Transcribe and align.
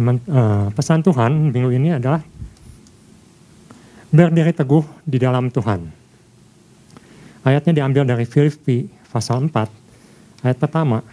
Ya, 0.00 0.16
uh, 0.16 0.72
pesan 0.72 1.04
Tuhan 1.04 1.52
minggu 1.52 1.76
ini 1.76 1.92
adalah 1.92 2.24
berdiri 4.08 4.56
teguh 4.56 4.80
di 5.04 5.20
dalam 5.20 5.52
Tuhan. 5.52 5.92
Ayatnya 7.44 7.84
diambil 7.84 8.08
dari 8.08 8.24
Filipi 8.24 8.88
pasal 9.12 9.52
4, 9.52 9.68
ayat 10.40 10.56
pertama. 10.56 11.04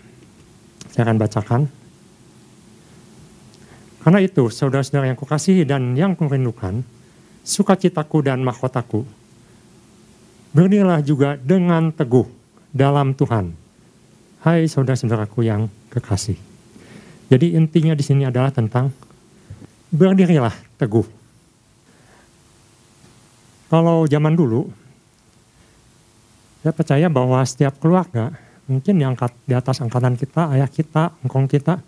Saya 0.88 1.04
akan 1.04 1.20
bacakan. 1.20 1.62
Karena 4.08 4.24
itu, 4.24 4.48
saudara-saudara 4.48 5.12
yang 5.12 5.20
kukasihi 5.20 5.68
dan 5.68 5.92
yang 5.92 6.16
kurindukan, 6.16 6.80
sukacitaku 7.44 8.24
dan 8.24 8.40
mahkotaku, 8.40 9.04
berdirilah 10.56 11.04
juga 11.04 11.36
dengan 11.36 11.92
teguh 11.92 12.24
dalam 12.72 13.12
Tuhan. 13.12 13.52
Hai 14.48 14.64
saudara-saudaraku 14.72 15.44
yang 15.44 15.68
kekasih. 15.92 16.47
Jadi 17.28 17.60
intinya 17.60 17.92
di 17.92 18.04
sini 18.04 18.24
adalah 18.24 18.56
tentang 18.56 18.88
berdirilah 19.92 20.56
teguh. 20.80 21.04
Kalau 23.68 24.08
zaman 24.08 24.32
dulu, 24.32 24.64
saya 26.64 26.72
percaya 26.72 27.08
bahwa 27.12 27.44
setiap 27.44 27.76
keluarga, 27.84 28.32
mungkin 28.72 28.96
yang 28.96 29.14
di 29.44 29.52
atas 29.52 29.84
angkatan 29.84 30.16
kita, 30.16 30.56
ayah 30.56 30.72
kita, 30.72 31.12
engkong 31.28 31.52
kita, 31.52 31.84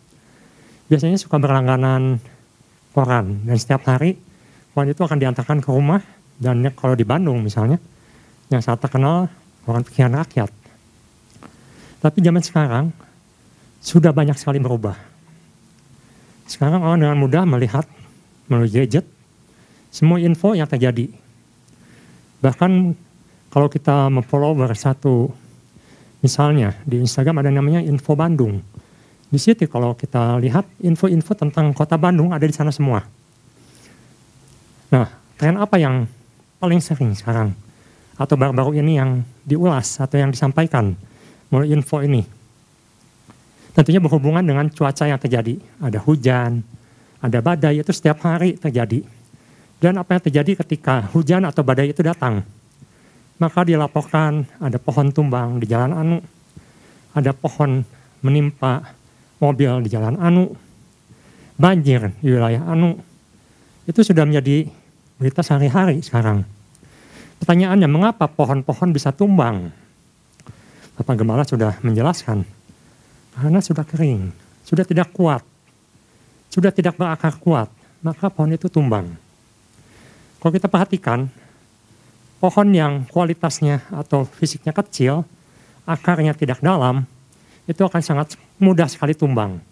biasanya 0.92 1.16
suka 1.16 1.40
berlangganan 1.40 2.20
koran. 2.92 3.48
Dan 3.48 3.56
setiap 3.56 3.88
hari, 3.88 4.20
koran 4.76 4.92
itu 4.92 5.00
akan 5.00 5.18
diantarkan 5.24 5.64
ke 5.64 5.70
rumah. 5.72 6.04
Dan 6.36 6.68
kalau 6.76 7.00
di 7.00 7.08
Bandung 7.08 7.40
misalnya, 7.40 7.80
yang 8.52 8.60
sangat 8.60 8.92
terkenal, 8.92 9.32
koran 9.64 9.88
pikiran 9.88 10.20
rakyat. 10.20 10.52
Tapi 12.04 12.18
zaman 12.20 12.44
sekarang, 12.44 12.86
sudah 13.80 14.12
banyak 14.12 14.36
sekali 14.36 14.60
berubah 14.60 15.19
sekarang 16.50 16.82
orang 16.82 17.06
dengan 17.06 17.18
mudah 17.22 17.46
melihat 17.46 17.86
melalui 18.50 18.74
gadget 18.74 19.06
semua 19.94 20.18
info 20.18 20.58
yang 20.58 20.66
terjadi. 20.66 21.14
Bahkan 22.42 22.98
kalau 23.54 23.70
kita 23.70 24.10
memfollow 24.10 24.58
satu 24.74 25.30
misalnya 26.26 26.74
di 26.86 27.02
Instagram 27.02 27.46
ada 27.46 27.54
namanya 27.54 27.82
Info 27.86 28.18
Bandung. 28.18 28.62
Di 29.30 29.38
situ 29.38 29.70
kalau 29.70 29.94
kita 29.94 30.42
lihat 30.42 30.66
info-info 30.82 31.38
tentang 31.38 31.70
kota 31.70 32.02
Bandung 32.02 32.34
ada 32.34 32.42
di 32.42 32.54
sana 32.54 32.74
semua. 32.74 33.06
Nah, 34.90 35.06
tren 35.38 35.54
apa 35.54 35.78
yang 35.78 36.10
paling 36.58 36.82
sering 36.82 37.14
sekarang? 37.14 37.54
Atau 38.18 38.36
baru-baru 38.42 38.82
ini 38.82 38.98
yang 38.98 39.22
diulas 39.46 40.02
atau 40.02 40.18
yang 40.18 40.34
disampaikan 40.34 40.98
melalui 41.54 41.78
info 41.78 42.02
ini? 42.02 42.39
Tentunya 43.74 44.02
berhubungan 44.02 44.42
dengan 44.42 44.68
cuaca 44.70 45.06
yang 45.06 45.20
terjadi. 45.22 45.58
Ada 45.82 46.00
hujan, 46.02 46.62
ada 47.20 47.40
badai, 47.44 47.82
itu 47.82 47.92
setiap 47.94 48.24
hari 48.26 48.56
terjadi. 48.58 49.04
Dan 49.80 49.96
apa 49.96 50.20
yang 50.20 50.24
terjadi 50.24 50.52
ketika 50.66 51.08
hujan 51.16 51.48
atau 51.48 51.64
badai 51.64 51.92
itu 51.96 52.04
datang? 52.04 52.44
Maka 53.40 53.64
dilaporkan 53.64 54.44
ada 54.60 54.76
pohon 54.76 55.16
tumbang 55.16 55.64
di 55.64 55.66
jalan 55.72 55.96
Anu, 55.96 56.18
ada 57.16 57.32
pohon 57.32 57.88
menimpa 58.20 58.92
mobil 59.40 59.88
di 59.88 59.90
jalan 59.96 60.20
Anu, 60.20 60.52
banjir 61.56 62.12
di 62.20 62.36
wilayah 62.36 62.68
Anu. 62.68 63.00
Itu 63.88 64.04
sudah 64.04 64.28
menjadi 64.28 64.68
berita 65.16 65.40
sehari-hari 65.40 66.04
sekarang. 66.04 66.44
Pertanyaannya, 67.40 67.88
mengapa 67.88 68.28
pohon-pohon 68.28 68.92
bisa 68.92 69.16
tumbang? 69.16 69.72
Bapak 71.00 71.16
Gembala 71.16 71.48
sudah 71.48 71.80
menjelaskan 71.80 72.44
karena 73.40 73.64
sudah 73.64 73.88
kering, 73.88 74.36
sudah 74.68 74.84
tidak 74.84 75.16
kuat, 75.16 75.40
sudah 76.52 76.76
tidak 76.76 77.00
berakar 77.00 77.40
kuat, 77.40 77.72
maka 78.04 78.28
pohon 78.28 78.52
itu 78.52 78.68
tumbang. 78.68 79.08
Kalau 80.44 80.52
kita 80.52 80.68
perhatikan, 80.68 81.32
pohon 82.44 82.68
yang 82.76 83.08
kualitasnya 83.08 83.80
atau 83.96 84.28
fisiknya 84.28 84.76
kecil, 84.76 85.24
akarnya 85.88 86.36
tidak 86.36 86.60
dalam, 86.60 87.08
itu 87.64 87.80
akan 87.80 88.04
sangat 88.04 88.36
mudah 88.60 88.92
sekali 88.92 89.16
tumbang. 89.16 89.64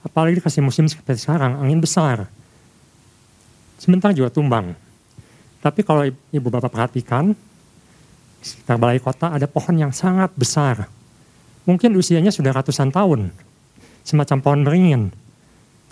Apalagi 0.00 0.40
dikasih 0.40 0.64
musim 0.64 0.88
seperti 0.88 1.20
sekarang, 1.20 1.60
angin 1.60 1.84
besar. 1.84 2.32
Sebentar 3.76 4.16
juga 4.16 4.32
tumbang. 4.32 4.72
Tapi 5.60 5.84
kalau 5.84 6.08
ibu 6.08 6.48
bapak 6.48 6.72
perhatikan, 6.72 7.36
sekitar 8.40 8.80
balai 8.80 8.98
kota 8.98 9.30
ada 9.30 9.44
pohon 9.44 9.76
yang 9.76 9.92
sangat 9.92 10.32
besar, 10.32 10.88
mungkin 11.68 11.94
usianya 11.94 12.34
sudah 12.34 12.50
ratusan 12.50 12.90
tahun, 12.90 13.30
semacam 14.02 14.36
pohon 14.42 14.60
beringin. 14.66 15.02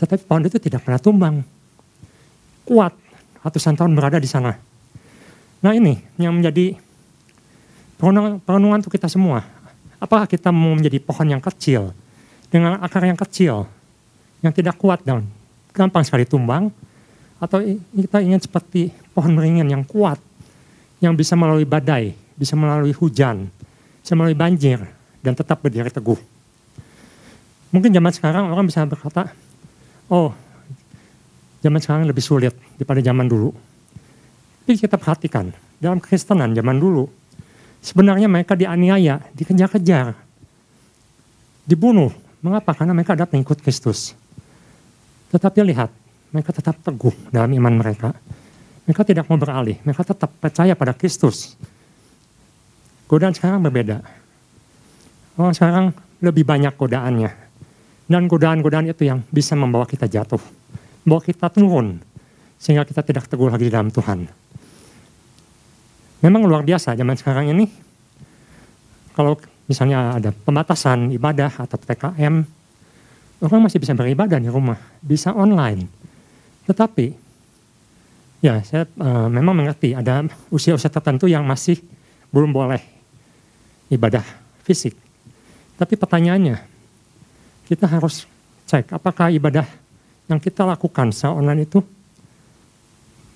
Tetapi 0.02 0.22
pohon 0.24 0.46
itu 0.48 0.56
tidak 0.56 0.82
pernah 0.82 0.98
tumbang. 0.98 1.44
Kuat, 2.64 2.94
ratusan 3.44 3.76
tahun 3.76 3.92
berada 3.92 4.16
di 4.16 4.28
sana. 4.30 4.56
Nah 5.60 5.72
ini 5.76 6.00
yang 6.16 6.32
menjadi 6.40 6.72
perenungan 8.00 8.80
untuk 8.80 8.96
kita 8.96 9.12
semua. 9.12 9.44
Apakah 10.00 10.24
kita 10.24 10.48
mau 10.48 10.72
menjadi 10.72 10.96
pohon 11.04 11.28
yang 11.28 11.42
kecil, 11.44 11.92
dengan 12.48 12.80
akar 12.80 13.04
yang 13.04 13.20
kecil, 13.20 13.68
yang 14.40 14.56
tidak 14.56 14.80
kuat 14.80 15.04
dan 15.04 15.28
gampang 15.76 16.00
sekali 16.00 16.24
tumbang, 16.24 16.72
atau 17.36 17.60
kita 17.92 18.24
ingin 18.24 18.40
seperti 18.40 18.88
pohon 19.12 19.36
beringin 19.36 19.68
yang 19.68 19.84
kuat, 19.84 20.16
yang 21.04 21.12
bisa 21.12 21.36
melalui 21.36 21.68
badai, 21.68 22.16
bisa 22.40 22.56
melalui 22.56 22.96
hujan, 22.96 23.52
bisa 24.00 24.16
melalui 24.16 24.32
banjir, 24.32 24.80
dan 25.20 25.36
tetap 25.36 25.60
berdiri 25.60 25.88
teguh. 25.92 26.16
Mungkin 27.70 27.94
zaman 27.94 28.12
sekarang 28.12 28.50
orang 28.50 28.66
bisa 28.66 28.82
berkata, 28.82 29.30
oh 30.10 30.34
zaman 31.62 31.78
sekarang 31.78 32.02
lebih 32.08 32.24
sulit 32.24 32.56
daripada 32.74 32.98
zaman 32.98 33.30
dulu. 33.30 33.54
Tapi 34.66 34.74
kita 34.86 34.98
perhatikan, 34.98 35.54
dalam 35.78 36.02
kekristenan 36.02 36.54
zaman 36.54 36.78
dulu, 36.78 37.06
sebenarnya 37.82 38.26
mereka 38.26 38.54
dianiaya, 38.54 39.22
dikejar-kejar, 39.34 40.14
dibunuh. 41.66 42.10
Mengapa? 42.40 42.72
Karena 42.72 42.96
mereka 42.96 43.12
ada 43.12 43.28
pengikut 43.28 43.60
Kristus. 43.60 44.16
Tetapi 45.34 45.60
lihat, 45.74 45.92
mereka 46.30 46.54
tetap 46.54 46.78
teguh 46.80 47.12
dalam 47.28 47.50
iman 47.52 47.74
mereka. 47.82 48.14
Mereka 48.88 49.02
tidak 49.06 49.28
mau 49.28 49.38
beralih, 49.38 49.78
mereka 49.86 50.02
tetap 50.02 50.30
percaya 50.38 50.74
pada 50.74 50.94
Kristus. 50.96 51.54
Godaan 53.10 53.34
sekarang 53.34 53.58
berbeda 53.62 54.19
Oh, 55.40 55.48
sekarang 55.56 55.96
lebih 56.20 56.44
banyak 56.44 56.76
godaannya. 56.76 57.32
Dan 58.04 58.28
godaan-godaan 58.28 58.92
itu 58.92 59.08
yang 59.08 59.24
bisa 59.32 59.56
membawa 59.56 59.88
kita 59.88 60.04
jatuh. 60.04 60.42
Membawa 61.08 61.24
kita 61.24 61.48
turun. 61.48 61.96
Sehingga 62.60 62.84
kita 62.84 63.00
tidak 63.00 63.24
teguh 63.24 63.48
lagi 63.48 63.72
dalam 63.72 63.88
Tuhan. 63.88 64.28
Memang 66.20 66.44
luar 66.44 66.60
biasa 66.60 66.92
zaman 66.92 67.16
sekarang 67.16 67.56
ini. 67.56 67.64
Kalau 69.16 69.40
misalnya 69.64 70.20
ada 70.20 70.28
pembatasan 70.28 71.08
ibadah 71.16 71.56
atau 71.56 71.80
PKM, 71.80 72.44
orang 73.40 73.60
masih 73.64 73.80
bisa 73.80 73.96
beribadah 73.96 74.36
di 74.36 74.52
rumah, 74.52 74.76
bisa 75.00 75.32
online. 75.32 75.88
Tetapi, 76.68 77.16
ya 78.44 78.60
saya 78.60 78.84
uh, 79.00 79.32
memang 79.32 79.56
mengerti 79.56 79.96
ada 79.96 80.28
usia-usia 80.52 80.92
tertentu 80.92 81.24
yang 81.32 81.48
masih 81.48 81.80
belum 82.28 82.52
boleh 82.52 82.84
ibadah 83.88 84.22
fisik. 84.68 85.09
Tapi 85.80 85.96
pertanyaannya, 85.96 86.60
kita 87.64 87.88
harus 87.88 88.28
cek 88.68 88.92
apakah 88.92 89.32
ibadah 89.32 89.64
yang 90.28 90.36
kita 90.36 90.68
lakukan 90.68 91.08
secara 91.08 91.40
online 91.40 91.64
itu 91.64 91.80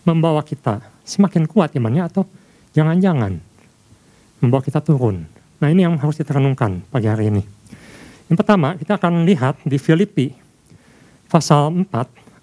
membawa 0.05 0.45
kita 0.45 0.85
semakin 1.09 1.49
kuat 1.49 1.73
imannya 1.73 2.05
atau 2.05 2.29
jangan-jangan 2.77 3.41
membawa 4.45 4.61
kita 4.61 4.85
turun. 4.85 5.25
Nah 5.59 5.69
ini 5.73 5.89
yang 5.89 5.97
harus 5.97 6.21
kita 6.21 6.37
renungkan 6.37 6.85
pagi 6.93 7.09
hari 7.09 7.33
ini. 7.33 7.41
Yang 8.29 8.37
pertama 8.45 8.77
kita 8.77 9.01
akan 9.01 9.25
lihat 9.25 9.65
di 9.65 9.81
Filipi 9.81 10.37
pasal 11.33 11.73
4 11.73 11.89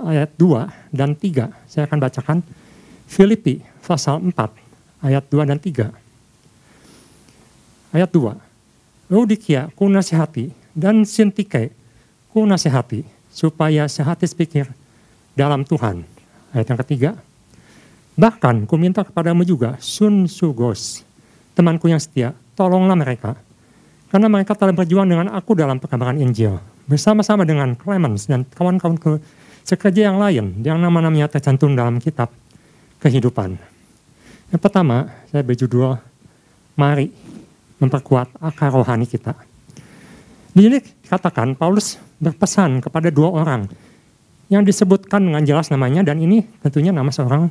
ayat 0.02 0.34
2 0.34 0.66
dan 0.90 1.14
3. 1.14 1.70
Saya 1.70 1.86
akan 1.86 2.00
bacakan 2.02 2.38
Filipi 3.06 3.62
pasal 3.86 4.18
4 4.26 4.34
ayat 5.06 5.24
2 5.30 5.46
dan 5.46 5.62
3. 5.62 5.94
Ayat 7.94 8.10
2. 8.10 8.51
Laodikia 9.12 9.68
ku 9.76 9.92
nasihati 9.92 10.56
dan 10.72 11.04
Sintike 11.04 11.76
ku 12.32 12.48
nasihati 12.48 13.04
supaya 13.28 13.84
sehati 13.92 14.24
sepikir 14.24 14.72
dalam 15.36 15.68
Tuhan. 15.68 16.08
Ayat 16.56 16.72
yang 16.72 16.80
ketiga. 16.80 17.12
Bahkan 18.16 18.72
ku 18.72 18.80
minta 18.80 19.04
kepadamu 19.04 19.44
juga 19.44 19.76
Sun 19.84 20.32
Sugos, 20.32 21.04
temanku 21.52 21.92
yang 21.92 22.00
setia, 22.00 22.32
tolonglah 22.56 22.96
mereka. 22.96 23.36
Karena 24.08 24.32
mereka 24.32 24.56
telah 24.56 24.72
berjuang 24.76 25.08
dengan 25.08 25.28
aku 25.32 25.60
dalam 25.60 25.80
perkabaran 25.80 26.16
Injil. 26.16 26.60
Bersama-sama 26.88 27.44
dengan 27.44 27.76
Clemens 27.76 28.32
dan 28.32 28.48
kawan-kawan 28.48 28.96
ke 28.96 29.20
sekerja 29.68 30.12
yang 30.12 30.20
lain 30.20 30.60
yang 30.64 30.80
nama-namanya 30.80 31.28
tercantum 31.28 31.76
dalam 31.76 32.00
kitab 32.00 32.32
kehidupan. 33.04 33.60
Yang 34.52 34.62
pertama, 34.64 35.12
saya 35.32 35.44
berjudul 35.44 36.00
Mari 36.76 37.31
memperkuat 37.82 38.38
akar 38.38 38.70
rohani 38.70 39.10
kita. 39.10 39.34
Di 40.54 40.62
sini 40.62 40.78
dikatakan 40.80 41.58
Paulus 41.58 41.98
berpesan 42.22 42.80
kepada 42.86 43.10
dua 43.10 43.34
orang 43.42 43.66
yang 44.54 44.62
disebutkan 44.62 45.26
dengan 45.26 45.42
jelas 45.42 45.74
namanya 45.74 46.06
dan 46.06 46.22
ini 46.22 46.46
tentunya 46.62 46.94
nama 46.94 47.10
seorang 47.10 47.50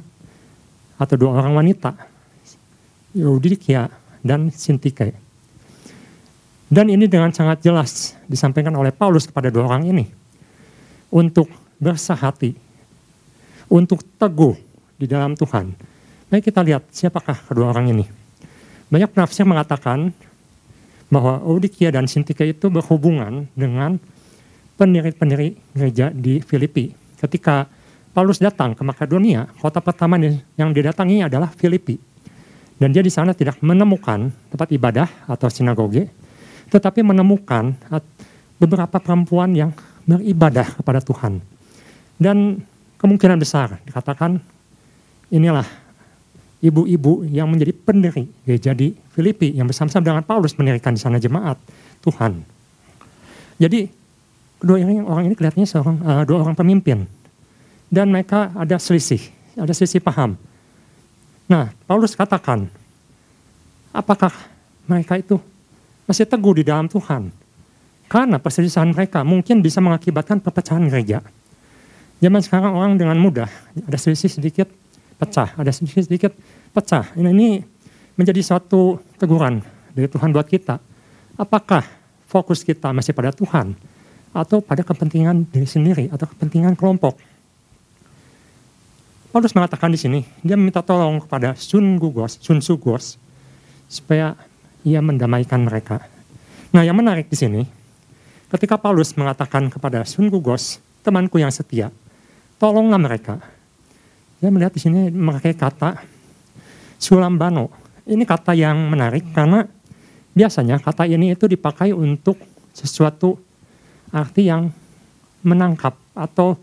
atau 1.00 1.14
dua 1.18 1.42
orang 1.42 1.58
wanita. 1.58 1.96
Eudikia 3.10 3.90
dan 4.22 4.54
Sintike. 4.54 5.16
Dan 6.70 6.86
ini 6.86 7.10
dengan 7.10 7.34
sangat 7.34 7.66
jelas 7.66 8.14
disampaikan 8.30 8.70
oleh 8.78 8.94
Paulus 8.94 9.26
kepada 9.26 9.50
dua 9.50 9.66
orang 9.66 9.90
ini. 9.90 10.06
Untuk 11.10 11.50
bersahati, 11.82 12.54
untuk 13.66 14.06
teguh 14.14 14.54
di 14.94 15.10
dalam 15.10 15.34
Tuhan. 15.34 15.74
Mari 16.30 16.42
kita 16.44 16.62
lihat 16.62 16.86
siapakah 16.94 17.34
kedua 17.50 17.74
orang 17.74 17.90
ini. 17.90 18.19
Banyak 18.90 19.14
penafsir 19.14 19.46
mengatakan 19.46 20.10
bahwa 21.10 21.42
Eudikia 21.46 21.94
dan 21.94 22.10
Sintike 22.10 22.42
itu 22.42 22.66
berhubungan 22.70 23.46
dengan 23.54 23.98
pendiri-pendiri 24.74 25.54
gereja 25.74 26.10
di 26.10 26.42
Filipi. 26.42 26.90
Ketika 27.18 27.70
Paulus 28.10 28.42
datang 28.42 28.74
ke 28.74 28.82
Makedonia, 28.82 29.46
kota 29.62 29.78
pertama 29.78 30.18
yang 30.58 30.70
didatangi 30.74 31.22
adalah 31.22 31.54
Filipi. 31.54 31.98
Dan 32.80 32.90
dia 32.90 33.04
di 33.04 33.12
sana 33.12 33.36
tidak 33.36 33.60
menemukan 33.62 34.32
tempat 34.50 34.68
ibadah 34.72 35.08
atau 35.28 35.46
sinagoge, 35.52 36.08
tetapi 36.72 37.04
menemukan 37.04 37.76
beberapa 38.56 38.96
perempuan 38.96 39.52
yang 39.52 39.70
beribadah 40.08 40.80
kepada 40.80 40.98
Tuhan. 41.04 41.44
Dan 42.16 42.64
kemungkinan 42.96 43.36
besar 43.36 43.78
dikatakan 43.84 44.40
inilah 45.28 45.64
ibu-ibu 46.60 47.24
yang 47.28 47.48
menjadi 47.48 47.72
pendiri 47.72 48.28
gereja 48.44 48.76
di 48.76 48.92
Filipi 49.16 49.56
yang 49.56 49.68
bersama-sama 49.68 50.04
dengan 50.04 50.24
Paulus 50.24 50.56
mendirikan 50.56 50.92
di 50.92 51.00
sana 51.00 51.16
jemaat 51.16 51.56
Tuhan. 52.04 52.44
Jadi 53.60 54.00
Kedua 54.60 54.76
ini 54.76 55.00
orang 55.00 55.24
ini 55.24 55.32
kelihatannya 55.32 55.64
seorang 55.64 55.96
uh, 56.04 56.22
dua 56.28 56.44
orang 56.44 56.52
pemimpin 56.52 57.08
dan 57.88 58.12
mereka 58.12 58.52
ada 58.52 58.76
selisih, 58.76 59.32
ada 59.56 59.72
selisih 59.72 60.04
paham. 60.04 60.36
Nah, 61.48 61.72
Paulus 61.88 62.12
katakan, 62.12 62.68
apakah 63.88 64.30
mereka 64.84 65.16
itu 65.16 65.40
masih 66.04 66.28
teguh 66.28 66.60
di 66.60 66.64
dalam 66.68 66.92
Tuhan? 66.92 67.32
Karena 68.04 68.36
perselisihan 68.36 68.92
mereka 68.92 69.24
mungkin 69.24 69.64
bisa 69.64 69.80
mengakibatkan 69.80 70.44
perpecahan 70.44 70.84
gereja. 70.92 71.24
Zaman 72.20 72.44
sekarang 72.44 72.76
orang 72.76 73.00
dengan 73.00 73.16
mudah 73.16 73.48
ada 73.72 73.96
selisih 73.96 74.28
sedikit 74.28 74.68
pecah, 75.20 75.52
ada 75.52 75.68
selisih 75.68 76.08
sedikit 76.08 76.32
pecah. 76.72 77.12
Ini, 77.12 77.28
ini 77.36 77.48
menjadi 78.16 78.40
suatu 78.40 78.96
teguran 79.20 79.60
dari 79.92 80.08
Tuhan 80.08 80.32
buat 80.32 80.48
kita. 80.48 80.80
Apakah 81.36 81.84
fokus 82.24 82.64
kita 82.64 82.88
masih 82.96 83.12
pada 83.12 83.30
Tuhan? 83.36 83.76
atau 84.30 84.62
pada 84.62 84.86
kepentingan 84.86 85.46
diri 85.50 85.66
sendiri 85.66 86.04
atau 86.10 86.26
kepentingan 86.30 86.78
kelompok. 86.78 87.18
Paulus 89.30 89.54
mengatakan 89.54 89.94
di 89.94 89.98
sini, 89.98 90.20
dia 90.42 90.58
meminta 90.58 90.82
tolong 90.82 91.22
kepada 91.22 91.54
Sun 91.54 92.02
Gugos, 92.02 92.38
Sun 92.42 92.58
Sugos, 92.58 93.14
supaya 93.86 94.34
ia 94.82 94.98
mendamaikan 94.98 95.62
mereka. 95.62 96.02
Nah 96.74 96.82
yang 96.82 96.98
menarik 96.98 97.30
di 97.30 97.38
sini, 97.38 97.62
ketika 98.50 98.74
Paulus 98.74 99.14
mengatakan 99.14 99.70
kepada 99.70 100.02
Sun 100.02 100.30
Gugos, 100.34 100.82
temanku 101.06 101.38
yang 101.38 101.54
setia, 101.54 101.94
tolonglah 102.58 102.98
mereka. 102.98 103.38
Dia 104.40 104.48
melihat 104.48 104.72
di 104.72 104.80
sini 104.80 105.12
memakai 105.12 105.52
kata 105.52 106.00
sulambano. 106.96 107.68
Ini 108.08 108.24
kata 108.24 108.56
yang 108.56 108.88
menarik 108.88 109.30
karena 109.36 109.68
biasanya 110.32 110.80
kata 110.80 111.04
ini 111.04 111.36
itu 111.36 111.44
dipakai 111.44 111.92
untuk 111.92 112.40
sesuatu 112.72 113.36
arti 114.10 114.48
yang 114.48 114.72
menangkap 115.44 115.94
atau 116.16 116.56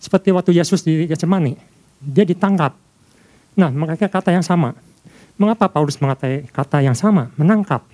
seperti 0.00 0.32
waktu 0.32 0.56
Yesus 0.56 0.80
di 0.82 1.04
Getsemani, 1.06 1.54
dia 2.00 2.24
ditangkap. 2.24 2.72
Nah, 3.54 3.68
mereka 3.68 4.08
kata 4.08 4.32
yang 4.32 4.44
sama. 4.44 4.72
Mengapa 5.36 5.68
Paulus 5.68 6.00
mengatai 6.00 6.48
kata 6.48 6.80
yang 6.80 6.96
sama? 6.96 7.28
Menangkap. 7.36 7.84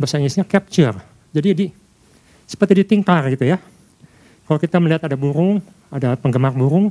Bahasa 0.00 0.16
Inggrisnya 0.16 0.48
capture. 0.48 0.96
Jadi 1.32 1.48
di, 1.52 1.66
seperti 2.48 2.80
ditingkar 2.84 3.28
gitu 3.32 3.44
ya. 3.44 3.60
Kalau 4.48 4.56
kita 4.56 4.80
melihat 4.80 5.04
ada 5.04 5.16
burung, 5.20 5.60
ada 5.92 6.16
penggemar 6.16 6.56
burung, 6.56 6.88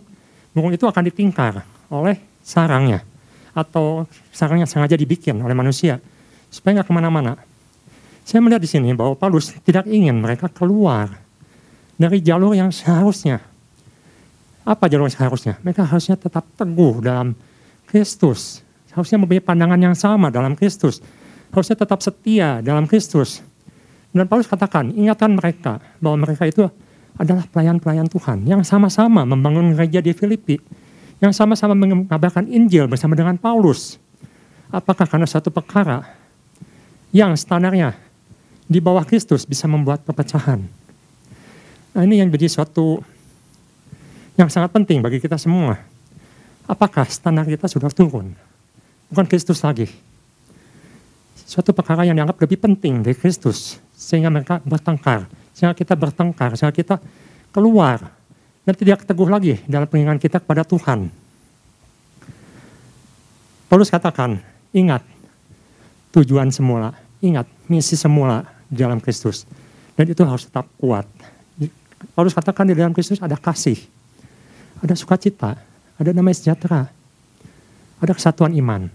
burung 0.51 0.73
itu 0.75 0.85
akan 0.87 1.03
ditingkar 1.07 1.63
oleh 1.91 2.19
sarangnya. 2.43 3.03
Atau 3.57 4.05
sarangnya 4.29 4.69
sengaja 4.69 4.93
dibikin 4.93 5.39
oleh 5.41 5.57
manusia. 5.57 5.97
Supaya 6.47 6.79
nggak 6.79 6.87
ke 6.87 6.93
mana-mana. 6.93 7.33
Saya 8.27 8.43
melihat 8.43 8.59
di 8.59 8.69
sini 8.69 8.91
bahwa 8.91 9.15
Paulus 9.15 9.55
tidak 9.63 9.87
ingin 9.87 10.19
mereka 10.19 10.51
keluar 10.51 11.15
dari 11.95 12.19
jalur 12.19 12.53
yang 12.53 12.69
seharusnya. 12.69 13.39
Apa 14.67 14.91
jalur 14.91 15.07
yang 15.07 15.15
seharusnya? 15.15 15.55
Mereka 15.63 15.87
harusnya 15.87 16.19
tetap 16.19 16.43
teguh 16.59 16.99
dalam 16.99 17.31
Kristus. 17.87 18.61
Harusnya 18.91 19.15
mempunyai 19.21 19.39
pandangan 19.39 19.79
yang 19.79 19.95
sama 19.95 20.27
dalam 20.27 20.59
Kristus. 20.59 20.99
Harusnya 21.55 21.79
tetap 21.79 22.03
setia 22.03 22.59
dalam 22.59 22.83
Kristus. 22.83 23.39
Dan 24.11 24.27
Paulus 24.27 24.49
katakan, 24.49 24.91
ingatkan 24.91 25.31
mereka 25.31 25.79
bahwa 26.03 26.27
mereka 26.27 26.43
itu 26.49 26.67
adalah 27.17 27.43
pelayan-pelayan 27.49 28.05
Tuhan 28.07 28.45
yang 28.45 28.61
sama-sama 28.61 29.25
membangun 29.25 29.73
gereja 29.73 29.99
di 30.01 30.13
Filipi, 30.13 30.61
yang 31.17 31.33
sama-sama 31.33 31.73
mengabarkan 31.73 32.45
Injil 32.49 32.85
bersama 32.85 33.17
dengan 33.17 33.35
Paulus. 33.35 33.97
Apakah 34.69 35.09
karena 35.09 35.25
satu 35.25 35.49
perkara 35.49 36.05
yang 37.11 37.33
standarnya 37.33 37.97
di 38.67 38.83
bawah 38.83 39.07
Kristus 39.07 39.47
bisa 39.47 39.65
membuat 39.65 40.03
perpecahan. 40.03 40.59
Nah 41.95 42.01
ini 42.03 42.19
yang 42.19 42.29
jadi 42.29 42.51
suatu 42.51 43.01
yang 44.35 44.51
sangat 44.51 44.69
penting 44.75 45.01
bagi 45.01 45.17
kita 45.17 45.39
semua. 45.39 45.79
Apakah 46.67 47.07
standar 47.07 47.47
kita 47.47 47.65
sudah 47.71 47.89
turun? 47.89 48.35
Bukan 49.07 49.25
Kristus 49.25 49.63
lagi. 49.63 49.87
Suatu 51.47 51.71
perkara 51.71 52.03
yang 52.03 52.13
dianggap 52.19 52.37
lebih 52.43 52.59
penting 52.59 53.01
dari 53.01 53.15
Kristus. 53.15 53.79
Sehingga 53.95 54.27
mereka 54.27 54.59
bertengkar. 54.67 55.25
Sehingga 55.57 55.73
kita 55.73 55.97
bertengkar. 55.97 56.53
Sehingga 56.53 56.69
kita 56.69 57.01
keluar. 57.49 58.13
Dan 58.61 58.77
tidak 58.77 59.01
teguh 59.01 59.25
lagi 59.25 59.57
dalam 59.65 59.89
pengingat 59.89 60.21
kita 60.21 60.37
kepada 60.37 60.61
Tuhan. 60.61 61.09
Paulus 63.65 63.89
katakan, 63.89 64.37
ingat 64.69 65.01
tujuan 66.13 66.53
semula. 66.53 66.93
Ingat 67.25 67.49
misi 67.65 67.97
semula 67.97 68.45
di 68.69 68.77
dalam 68.77 69.01
Kristus. 69.01 69.49
Dan 69.97 70.05
itu 70.05 70.21
harus 70.21 70.45
tetap 70.45 70.69
kuat. 70.77 71.09
Paulus 72.13 72.37
katakan 72.37 72.69
di 72.69 72.77
dalam 72.77 72.93
Kristus 72.93 73.17
ada 73.17 73.33
kasih, 73.33 73.81
ada 74.85 74.93
sukacita, 74.93 75.57
ada 75.97 76.09
damai 76.13 76.37
sejahtera, 76.37 76.85
ada 77.97 78.13
kesatuan 78.13 78.53
iman. 78.53 78.85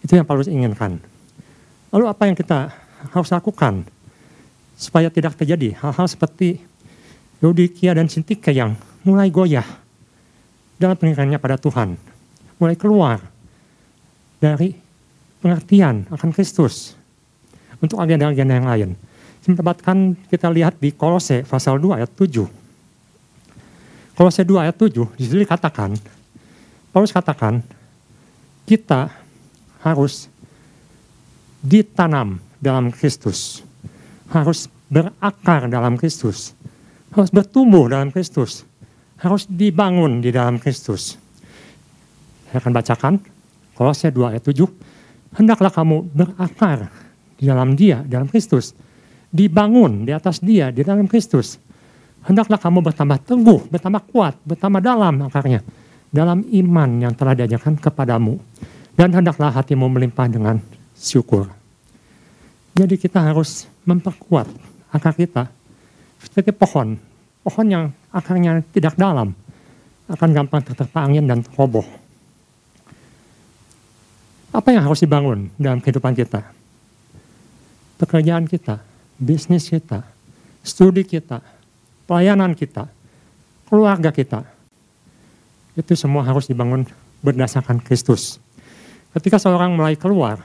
Itu 0.00 0.16
yang 0.16 0.24
Paulus 0.24 0.48
inginkan. 0.48 0.96
Lalu 1.92 2.04
apa 2.08 2.24
yang 2.24 2.36
kita 2.36 2.72
harus 3.12 3.28
lakukan 3.28 3.84
supaya 4.74 5.08
tidak 5.08 5.38
terjadi 5.38 5.74
hal-hal 5.78 6.06
seperti 6.06 6.58
Yodikia 7.42 7.94
dan 7.94 8.10
Sintika 8.10 8.50
yang 8.50 8.74
mulai 9.06 9.28
goyah 9.30 9.66
dalam 10.78 10.98
pengirannya 10.98 11.38
pada 11.38 11.60
Tuhan, 11.60 11.94
mulai 12.58 12.74
keluar 12.74 13.22
dari 14.42 14.74
pengertian 15.44 16.08
akan 16.10 16.30
Kristus, 16.32 16.96
untuk 17.84 18.00
agenda-agenda 18.00 18.54
yang 18.56 18.68
lain. 18.68 18.90
Sempatkan 19.44 20.16
kita 20.32 20.48
lihat 20.48 20.80
di 20.80 20.88
Kolose 20.96 21.44
pasal 21.44 21.76
2 21.76 22.00
ayat 22.00 22.10
7. 22.16 22.48
Kolose 24.16 24.40
2 24.40 24.64
ayat 24.64 24.76
7 24.80 25.04
di 25.20 25.22
sini 25.28 25.44
dikatakan, 25.44 25.92
Paulus 26.94 27.10
katakan, 27.10 27.60
kita 28.64 29.10
harus 29.84 30.30
ditanam 31.60 32.40
dalam 32.62 32.88
Kristus. 32.88 33.60
Harus 34.34 34.66
berakar 34.90 35.70
dalam 35.70 35.94
Kristus. 35.94 36.58
Harus 37.14 37.30
bertumbuh 37.30 37.86
dalam 37.86 38.10
Kristus. 38.10 38.66
Harus 39.22 39.46
dibangun 39.46 40.18
di 40.18 40.34
dalam 40.34 40.58
Kristus. 40.58 41.14
Saya 42.50 42.58
akan 42.58 42.72
bacakan 42.74 43.14
Kolose 43.78 44.10
2 44.10 44.34
ayat 44.34 44.42
7. 44.42 45.38
Hendaklah 45.38 45.70
kamu 45.70 46.10
berakar 46.10 46.90
di 47.38 47.46
dalam 47.46 47.78
dia, 47.78 48.02
dalam 48.02 48.26
Kristus. 48.26 48.74
Dibangun 49.30 50.06
di 50.06 50.10
atas 50.14 50.42
dia, 50.42 50.74
di 50.74 50.82
dalam 50.82 51.06
Kristus. 51.06 51.58
Hendaklah 52.26 52.58
kamu 52.58 52.82
bertambah 52.90 53.18
teguh, 53.26 53.70
bertambah 53.70 54.02
kuat, 54.10 54.34
bertambah 54.46 54.82
dalam 54.82 55.26
akarnya. 55.30 55.62
Dalam 56.14 56.46
iman 56.46 56.90
yang 57.02 57.14
telah 57.14 57.34
diajarkan 57.38 57.78
kepadamu. 57.78 58.38
Dan 58.94 59.10
hendaklah 59.10 59.50
hatimu 59.50 59.90
melimpah 59.90 60.30
dengan 60.30 60.62
syukur. 60.94 61.63
Jadi 62.74 62.98
kita 62.98 63.22
harus 63.22 63.70
memperkuat 63.86 64.50
akar 64.90 65.14
kita. 65.14 65.46
Seperti 66.18 66.50
pohon. 66.50 66.98
Pohon 67.46 67.66
yang 67.70 67.84
akarnya 68.10 68.60
tidak 68.74 68.98
dalam. 68.98 69.34
Akan 70.10 70.34
gampang 70.34 70.60
terterpa 70.60 71.06
angin 71.06 71.24
dan 71.24 71.40
roboh. 71.54 71.86
Apa 74.50 74.74
yang 74.74 74.84
harus 74.86 75.02
dibangun 75.02 75.50
dalam 75.58 75.80
kehidupan 75.80 76.14
kita? 76.14 76.54
pekerjaan 77.98 78.44
kita, 78.44 78.82
bisnis 79.16 79.70
kita, 79.70 80.02
studi 80.60 81.06
kita, 81.06 81.40
pelayanan 82.04 82.52
kita, 82.52 82.90
keluarga 83.70 84.10
kita. 84.10 84.42
Itu 85.74 85.98
semua 85.98 86.22
harus 86.22 86.46
dibangun 86.46 86.86
berdasarkan 87.24 87.82
Kristus. 87.82 88.38
Ketika 89.14 89.38
seorang 89.38 89.74
mulai 89.74 89.98
keluar, 89.98 90.42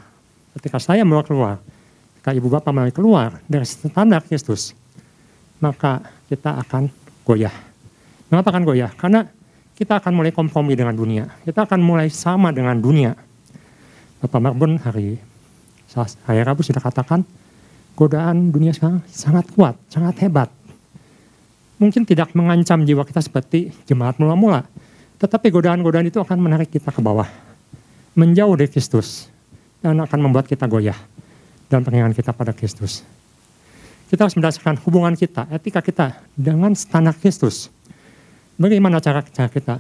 ketika 0.57 0.79
saya 0.81 1.05
mulai 1.05 1.25
keluar, 1.25 1.62
ketika 2.20 2.36
ibu 2.36 2.52
bapak 2.52 2.76
mulai 2.76 2.92
keluar 2.92 3.40
dari 3.48 3.64
standar 3.64 4.20
Kristus, 4.28 4.76
maka 5.64 6.04
kita 6.28 6.60
akan 6.68 6.92
goyah. 7.24 7.56
Mengapa 8.28 8.52
akan 8.52 8.68
goyah? 8.68 8.92
Karena 8.92 9.24
kita 9.80 10.04
akan 10.04 10.20
mulai 10.20 10.36
kompromi 10.36 10.76
dengan 10.76 10.92
dunia. 11.00 11.32
Kita 11.48 11.64
akan 11.64 11.80
mulai 11.80 12.12
sama 12.12 12.52
dengan 12.52 12.76
dunia. 12.76 13.16
Bapak 14.20 14.36
Marbun 14.36 14.76
hari 14.84 15.16
hari 16.28 16.44
Rabu 16.44 16.60
sudah 16.60 16.84
katakan, 16.84 17.24
godaan 17.96 18.52
dunia 18.52 18.76
sekarang 18.76 19.00
sangat 19.08 19.48
kuat, 19.56 19.80
sangat 19.88 20.20
hebat. 20.28 20.52
Mungkin 21.80 22.04
tidak 22.04 22.36
mengancam 22.36 22.84
jiwa 22.84 23.08
kita 23.08 23.24
seperti 23.24 23.72
jemaat 23.88 24.20
mula-mula, 24.20 24.68
tetapi 25.24 25.48
godaan-godaan 25.48 26.12
itu 26.12 26.20
akan 26.20 26.36
menarik 26.36 26.68
kita 26.68 26.92
ke 26.92 27.00
bawah, 27.00 27.32
menjauh 28.20 28.60
dari 28.60 28.68
Kristus, 28.68 29.32
dan 29.80 30.04
akan 30.04 30.20
membuat 30.20 30.52
kita 30.52 30.68
goyah 30.68 31.00
dalam 31.70 31.86
pengingat 31.86 32.18
kita 32.18 32.34
pada 32.34 32.52
Kristus. 32.52 33.06
Kita 34.10 34.26
harus 34.26 34.34
mendasarkan 34.34 34.82
hubungan 34.90 35.14
kita, 35.14 35.46
etika 35.54 35.86
kita 35.86 36.18
dengan 36.34 36.74
standar 36.74 37.14
Kristus. 37.14 37.70
Bagaimana 38.58 38.98
cara, 38.98 39.22
cara 39.22 39.48
kita 39.48 39.78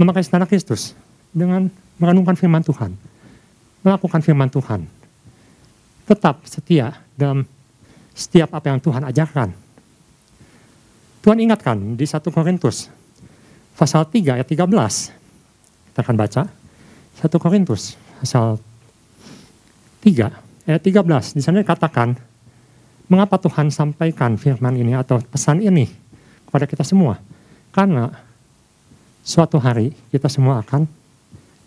memakai 0.00 0.24
standar 0.24 0.48
Kristus? 0.48 0.96
Dengan 1.30 1.70
merenungkan 2.00 2.34
firman 2.34 2.64
Tuhan, 2.64 2.96
melakukan 3.84 4.18
firman 4.24 4.50
Tuhan, 4.50 4.88
tetap 6.08 6.42
setia 6.48 6.96
dalam 7.14 7.46
setiap 8.16 8.50
apa 8.56 8.72
yang 8.72 8.80
Tuhan 8.82 9.06
ajarkan. 9.06 9.54
Tuhan 11.20 11.38
ingatkan 11.38 11.76
di 11.94 12.08
1 12.08 12.24
Korintus 12.32 12.88
pasal 13.76 14.08
3 14.08 14.40
ayat 14.40 14.48
13. 14.48 14.64
Kita 15.92 16.00
akan 16.00 16.16
baca 16.16 16.42
1 16.48 17.28
Korintus 17.36 18.00
pasal 18.18 18.56
3 20.02 20.49
ayat 20.66 20.82
13. 20.82 21.36
Di 21.36 21.42
sana 21.44 21.62
dikatakan, 21.62 22.16
mengapa 23.08 23.36
Tuhan 23.40 23.72
sampaikan 23.72 24.36
firman 24.36 24.76
ini 24.76 24.96
atau 24.96 25.20
pesan 25.20 25.64
ini 25.64 25.88
kepada 26.48 26.66
kita 26.68 26.84
semua? 26.84 27.20
Karena 27.70 28.10
suatu 29.22 29.60
hari 29.60 29.94
kita 30.10 30.26
semua 30.26 30.60
akan 30.60 30.84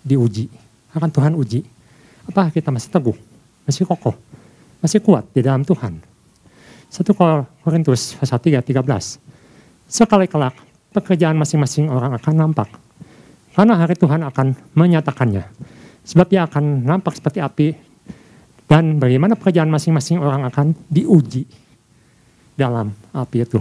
diuji, 0.04 0.52
akan 0.94 1.10
Tuhan 1.10 1.34
uji. 1.38 1.62
Apakah 2.28 2.52
kita 2.52 2.72
masih 2.72 2.92
teguh, 2.92 3.18
masih 3.68 3.84
kokoh, 3.88 4.16
masih 4.84 5.00
kuat 5.00 5.28
di 5.32 5.44
dalam 5.44 5.64
Tuhan? 5.64 6.00
1 6.94 7.02
Korintus 7.66 8.14
pasal 8.22 8.38
3 8.38 8.62
13. 8.62 9.18
Sekali 9.90 10.30
kelak, 10.30 10.54
pekerjaan 10.94 11.34
masing-masing 11.34 11.90
orang 11.90 12.14
akan 12.14 12.34
nampak. 12.38 12.70
Karena 13.58 13.78
hari 13.78 13.98
Tuhan 13.98 14.22
akan 14.22 14.54
menyatakannya. 14.78 15.46
Sebab 16.06 16.26
dia 16.30 16.46
akan 16.46 16.86
nampak 16.86 17.18
seperti 17.18 17.42
api 17.42 17.74
dan 18.68 18.98
bagaimana 18.98 19.36
pekerjaan 19.36 19.70
masing-masing 19.70 20.20
orang 20.24 20.48
akan 20.48 20.74
diuji 20.88 21.46
dalam 22.56 22.94
api 23.12 23.44
itu. 23.44 23.60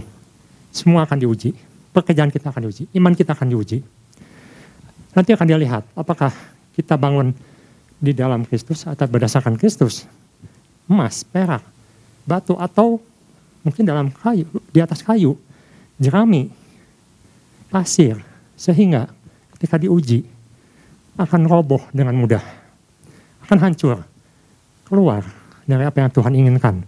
Semua 0.73 1.05
akan 1.05 1.17
diuji. 1.21 1.53
Pekerjaan 1.93 2.33
kita 2.33 2.49
akan 2.49 2.69
diuji. 2.69 2.89
Iman 2.97 3.13
kita 3.13 3.37
akan 3.37 3.53
diuji. 3.53 3.85
Nanti 5.13 5.29
akan 5.29 5.45
dilihat 5.45 5.85
apakah 5.93 6.33
kita 6.73 6.97
bangun 6.97 7.37
di 8.01 8.11
dalam 8.11 8.43
Kristus 8.49 8.89
atau 8.89 9.05
berdasarkan 9.05 9.53
Kristus. 9.55 10.09
Emas, 10.89 11.21
perak, 11.21 11.61
batu 12.25 12.57
atau 12.57 12.97
mungkin 13.63 13.85
dalam 13.85 14.11
kayu, 14.11 14.49
di 14.73 14.79
atas 14.83 14.99
kayu 15.05 15.37
jerami, 16.01 16.51
pasir, 17.71 18.19
sehingga 18.57 19.07
ketika 19.55 19.79
diuji 19.79 20.25
akan 21.15 21.45
roboh 21.45 21.79
dengan 21.93 22.17
mudah, 22.17 22.43
akan 23.47 23.57
hancur, 23.69 24.03
keluar 24.93 25.25
dari 25.65 25.81
apa 25.89 26.05
yang 26.05 26.13
Tuhan 26.13 26.33
inginkan. 26.37 26.85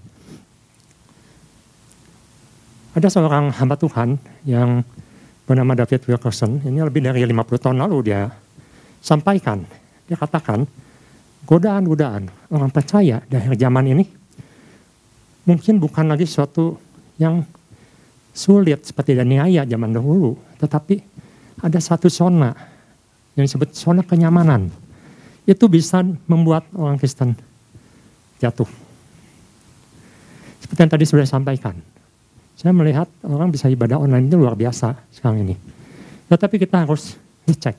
Ada 2.94 3.10
seorang 3.10 3.50
hamba 3.50 3.74
Tuhan 3.82 4.22
yang 4.46 4.86
bernama 5.50 5.74
David 5.74 6.06
Wilkerson, 6.06 6.62
ini 6.70 6.86
lebih 6.86 7.02
dari 7.02 7.26
50 7.26 7.58
tahun 7.58 7.82
lalu 7.82 8.14
dia 8.14 8.30
sampaikan, 9.02 9.66
dia 10.06 10.22
katakan, 10.22 10.70
godaan-godaan 11.50 12.30
orang 12.54 12.70
percaya 12.70 13.26
di 13.26 13.34
akhir 13.34 13.58
zaman 13.58 13.86
ini 13.90 14.06
mungkin 15.50 15.78
bukan 15.78 16.10
lagi 16.10 16.26
suatu 16.26 16.78
yang 17.18 17.42
sulit 18.34 18.86
seperti 18.86 19.18
Daniaya 19.18 19.66
zaman 19.66 19.94
dahulu, 19.94 20.38
tetapi 20.62 21.02
ada 21.62 21.82
satu 21.82 22.06
zona 22.06 22.54
yang 23.34 23.50
disebut 23.50 23.74
zona 23.74 24.06
kenyamanan. 24.06 24.70
Itu 25.46 25.70
bisa 25.70 26.02
membuat 26.26 26.66
orang 26.74 26.98
Kristen 26.98 27.38
jatuh. 28.42 28.68
Seperti 30.63 30.80
yang 30.82 30.92
tadi 30.92 31.06
sudah 31.06 31.27
sampaikan. 31.27 31.77
Saya 32.56 32.72
melihat 32.72 33.12
orang 33.27 33.51
bisa 33.51 33.68
ibadah 33.68 34.00
online 34.00 34.32
itu 34.32 34.39
luar 34.39 34.56
biasa 34.56 34.96
sekarang 35.12 35.44
ini. 35.44 35.56
Tetapi 36.32 36.56
kita 36.56 36.88
harus 36.88 37.20
dicek. 37.44 37.75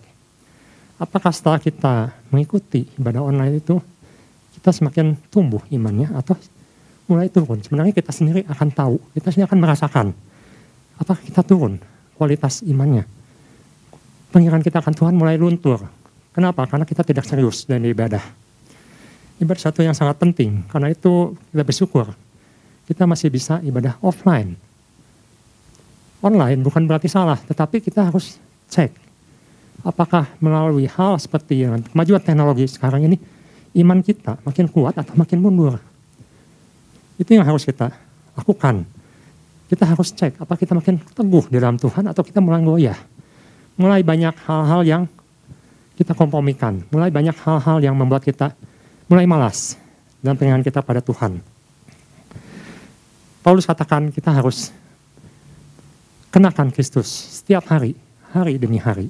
Apakah 0.97 1.33
setelah 1.33 1.61
kita 1.61 2.13
mengikuti 2.33 2.89
ibadah 2.97 3.25
online 3.25 3.61
itu, 3.61 3.81
kita 4.57 4.73
semakin 4.73 5.17
tumbuh 5.29 5.61
imannya 5.69 6.13
atau 6.13 6.37
mulai 7.09 7.29
turun. 7.33 7.61
Sebenarnya 7.61 7.93
kita 7.93 8.13
sendiri 8.13 8.45
akan 8.49 8.69
tahu, 8.73 8.97
kita 9.17 9.29
sendiri 9.33 9.49
akan 9.49 9.61
merasakan 9.61 10.07
apakah 10.97 11.21
kita 11.21 11.45
turun 11.45 11.77
kualitas 12.17 12.65
imannya. 12.65 13.05
Pengiran 14.33 14.61
kita 14.65 14.81
akan 14.81 14.95
Tuhan 14.97 15.15
mulai 15.17 15.37
luntur. 15.41 15.81
Kenapa? 16.33 16.69
Karena 16.69 16.85
kita 16.85 17.01
tidak 17.01 17.25
serius 17.25 17.65
dan 17.65 17.85
ibadah. 17.85 18.21
Ibadah 19.37 19.69
satu 19.69 19.85
yang 19.85 19.93
sangat 19.93 20.17
penting, 20.17 20.65
karena 20.73 20.93
itu 20.93 21.37
kita 21.53 21.63
bersyukur. 21.63 22.07
Kita 22.89 23.05
masih 23.05 23.29
bisa 23.29 23.61
ibadah 23.61 24.01
offline. 24.01 24.57
Online 26.25 26.59
bukan 26.65 26.89
berarti 26.89 27.11
salah, 27.11 27.37
tetapi 27.37 27.85
kita 27.85 28.09
harus 28.09 28.41
cek. 28.73 28.95
Apakah 29.85 30.27
melalui 30.41 30.89
hal 30.89 31.21
seperti 31.21 31.63
yang 31.63 31.85
kemajuan 31.85 32.23
teknologi 32.25 32.65
sekarang 32.67 33.05
ini, 33.05 33.21
iman 33.77 34.01
kita 34.01 34.41
makin 34.43 34.67
kuat 34.73 34.97
atau 34.97 35.13
makin 35.15 35.39
mundur. 35.39 35.77
Itu 37.21 37.37
yang 37.37 37.45
harus 37.45 37.69
kita 37.69 37.93
lakukan 38.33 38.89
kita 39.67 39.83
harus 39.83 40.15
cek 40.15 40.39
apa 40.39 40.55
kita 40.55 40.79
makin 40.79 41.03
teguh 41.03 41.51
di 41.51 41.59
dalam 41.59 41.75
Tuhan 41.75 42.07
atau 42.07 42.23
kita 42.23 42.39
mulai 42.39 42.63
goyah. 42.63 42.99
Mulai 43.77 44.01
banyak 44.07 44.35
hal-hal 44.47 44.83
yang 44.87 45.03
kita 45.99 46.17
kompromikan, 46.17 46.81
mulai 46.89 47.13
banyak 47.13 47.35
hal-hal 47.45 47.83
yang 47.83 47.93
membuat 47.99 48.25
kita 48.25 48.55
mulai 49.07 49.27
malas 49.27 49.79
dalam 50.19 50.35
pengingat 50.35 50.67
kita 50.67 50.83
pada 50.83 50.99
Tuhan. 50.99 51.39
Paulus 53.47 53.63
katakan 53.63 54.11
kita 54.11 54.35
harus 54.35 54.75
kenakan 56.35 56.75
Kristus 56.75 57.07
setiap 57.41 57.71
hari, 57.71 57.95
hari 58.35 58.59
demi 58.59 58.83
hari. 58.83 59.07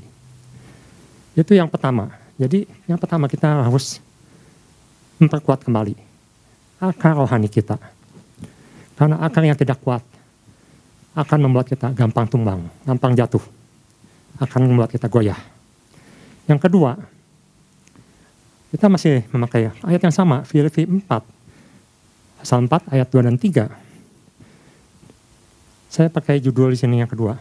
Itu 1.32 1.56
yang 1.56 1.72
pertama. 1.72 2.12
Jadi 2.36 2.68
yang 2.84 3.00
pertama 3.00 3.32
kita 3.32 3.64
harus 3.64 3.96
memperkuat 5.16 5.64
kembali 5.64 5.96
akar 6.76 7.16
rohani 7.16 7.48
kita. 7.48 7.80
Karena 8.96 9.20
akar 9.24 9.44
yang 9.44 9.56
tidak 9.56 9.80
kuat 9.80 10.04
akan 11.16 11.48
membuat 11.48 11.68
kita 11.72 11.96
gampang 11.96 12.28
tumbang, 12.28 12.60
gampang 12.84 13.16
jatuh, 13.16 13.40
akan 14.36 14.60
membuat 14.68 14.92
kita 14.92 15.08
goyah. 15.08 15.40
Yang 16.44 16.68
kedua, 16.68 17.00
kita 18.76 18.92
masih 18.92 19.24
memakai 19.32 19.72
ayat 19.88 20.04
yang 20.04 20.12
sama, 20.12 20.44
Filipi 20.44 20.84
4, 20.84 21.08
pasal 22.44 22.68
4 22.68 22.92
ayat 22.92 23.08
2 23.08 23.24
dan 23.24 23.40
3. 23.40 23.72
Saya 25.88 26.12
pakai 26.12 26.44
judul 26.44 26.76
di 26.76 26.78
sini 26.84 27.00
yang 27.00 27.08
kedua. 27.08 27.40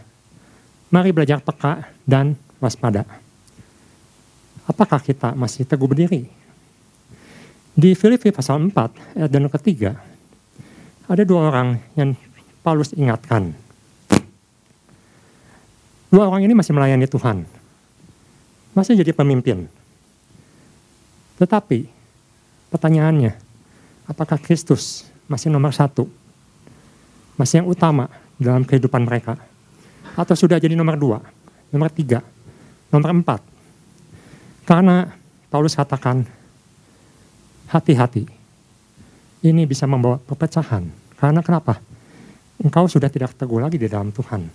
Mari 0.88 1.12
belajar 1.12 1.44
peka 1.44 1.92
dan 2.08 2.40
waspada. 2.56 3.04
Apakah 4.64 4.96
kita 5.04 5.36
masih 5.36 5.68
teguh 5.68 5.84
berdiri? 5.84 6.24
Di 7.76 7.92
Filipi 7.92 8.32
pasal 8.32 8.72
4 8.72 9.20
ayat 9.20 9.28
dan 9.28 9.52
ketiga, 9.52 9.92
ada 11.04 11.20
dua 11.20 11.52
orang 11.52 11.76
yang 12.00 12.16
Paulus 12.64 12.96
ingatkan. 12.96 13.52
Dua 16.08 16.32
orang 16.32 16.48
ini 16.48 16.56
masih 16.56 16.72
melayani 16.72 17.04
Tuhan. 17.04 17.44
Masih 18.72 18.96
jadi 18.96 19.12
pemimpin. 19.12 19.75
Tetapi 21.36 21.88
pertanyaannya, 22.72 23.32
apakah 24.08 24.40
Kristus 24.40 25.08
masih 25.28 25.52
nomor 25.52 25.72
satu? 25.76 26.08
Masih 27.36 27.60
yang 27.60 27.68
utama 27.68 28.08
dalam 28.40 28.64
kehidupan 28.64 29.04
mereka? 29.04 29.36
Atau 30.16 30.32
sudah 30.32 30.56
jadi 30.56 30.72
nomor 30.72 30.96
dua, 30.96 31.18
nomor 31.68 31.92
tiga, 31.92 32.24
nomor 32.88 33.12
empat? 33.12 33.44
Karena 34.64 35.12
Paulus 35.52 35.76
katakan, 35.76 36.24
hati-hati. 37.70 38.24
Ini 39.46 39.62
bisa 39.68 39.86
membawa 39.86 40.18
perpecahan. 40.18 40.88
Karena 41.20 41.44
kenapa? 41.44 41.78
Engkau 42.56 42.88
sudah 42.88 43.12
tidak 43.12 43.36
teguh 43.36 43.60
lagi 43.60 43.76
di 43.76 43.84
dalam 43.84 44.08
Tuhan 44.08 44.48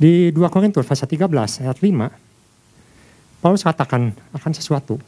Di 0.00 0.32
2 0.32 0.40
Korintus 0.48 0.88
pasal 0.88 1.04
13 1.12 1.28
ayat 1.60 1.76
5, 1.76 2.29
Paulus 3.40 3.64
katakan 3.64 4.12
akan 4.36 4.52
sesuatu. 4.52 5.00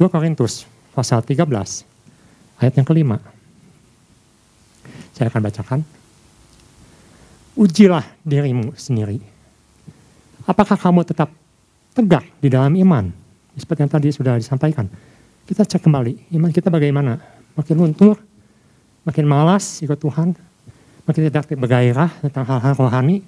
2 0.00 0.08
Korintus 0.08 0.64
pasal 0.96 1.20
13 1.20 1.44
ayat 2.60 2.74
yang 2.76 2.88
kelima. 2.88 3.20
Saya 5.12 5.28
akan 5.28 5.40
bacakan. 5.44 5.80
Ujilah 7.56 8.04
dirimu 8.24 8.72
sendiri. 8.76 9.20
Apakah 10.44 10.76
kamu 10.76 11.04
tetap 11.08 11.32
tegak 11.96 12.24
di 12.40 12.48
dalam 12.52 12.72
iman? 12.76 13.08
Seperti 13.56 13.84
yang 13.84 13.92
tadi 13.92 14.08
sudah 14.12 14.36
disampaikan. 14.36 14.88
Kita 15.48 15.64
cek 15.64 15.80
kembali, 15.80 16.36
iman 16.36 16.52
kita 16.52 16.68
bagaimana? 16.68 17.16
Makin 17.56 17.76
luntur, 17.80 18.20
makin 19.08 19.24
malas 19.24 19.80
ikut 19.80 19.96
Tuhan, 19.96 20.36
makin 21.08 21.22
tidak 21.32 21.48
bergairah 21.56 22.12
tentang 22.20 22.44
hal-hal 22.44 22.76
rohani. 22.76 23.24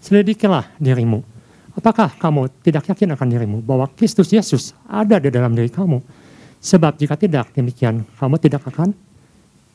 Selidikilah 0.00 0.64
dirimu. 0.80 1.35
Apakah 1.76 2.08
kamu 2.16 2.48
tidak 2.64 2.88
yakin 2.88 3.12
akan 3.12 3.28
dirimu 3.28 3.58
bahwa 3.60 3.84
Kristus 3.92 4.32
Yesus 4.32 4.72
ada 4.88 5.20
di 5.20 5.28
dalam 5.28 5.52
diri 5.52 5.68
kamu? 5.68 6.00
Sebab 6.56 6.96
jika 6.96 7.20
tidak 7.20 7.52
demikian, 7.52 8.00
kamu 8.16 8.40
tidak 8.40 8.64
akan 8.64 8.96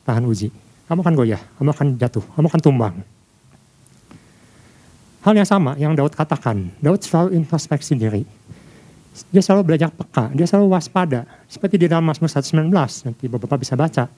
tahan 0.02 0.26
uji. 0.26 0.50
Kamu 0.90 0.98
akan 0.98 1.14
goyah, 1.14 1.38
kamu 1.56 1.70
akan 1.70 1.86
jatuh, 1.96 2.24
kamu 2.34 2.46
akan 2.50 2.60
tumbang. 2.60 2.94
Hal 5.22 5.38
yang 5.38 5.46
sama 5.46 5.78
yang 5.78 5.94
Daud 5.94 6.10
katakan, 6.18 6.74
Daud 6.82 6.98
selalu 7.06 7.38
introspeksi 7.38 7.94
diri. 7.94 8.26
Dia 9.30 9.38
selalu 9.38 9.72
belajar 9.72 9.94
peka, 9.94 10.34
dia 10.34 10.44
selalu 10.50 10.74
waspada. 10.74 11.22
Seperti 11.46 11.78
di 11.78 11.86
dalam 11.86 12.02
Mazmur 12.02 12.26
119, 12.26 12.66
nanti 13.06 13.24
Bapak 13.30 13.62
bisa 13.62 13.78
baca. 13.78 14.10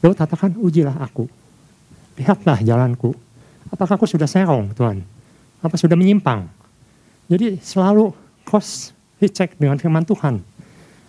Daud 0.00 0.16
katakan, 0.16 0.56
ujilah 0.56 0.96
aku. 0.96 1.28
Lihatlah 2.16 2.64
jalanku. 2.64 3.12
Apakah 3.68 4.00
aku 4.00 4.08
sudah 4.08 4.26
serong, 4.26 4.72
Tuhan? 4.72 5.04
Apa 5.62 5.78
sudah 5.78 5.94
menyimpang? 5.94 6.50
Jadi 7.30 7.62
selalu 7.62 8.10
cross 8.42 8.90
recheck 9.22 9.54
dengan 9.56 9.78
firman 9.78 10.02
Tuhan. 10.02 10.42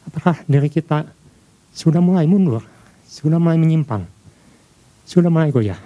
Apakah 0.06 0.46
diri 0.46 0.70
kita 0.70 1.10
sudah 1.74 2.00
mulai 2.00 2.30
mundur? 2.30 2.62
Sudah 3.10 3.42
mulai 3.42 3.58
menyimpang? 3.58 4.06
Sudah 5.10 5.34
mulai 5.34 5.50
goyah? 5.50 5.82